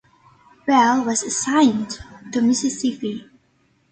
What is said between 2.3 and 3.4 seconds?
to Mississippi.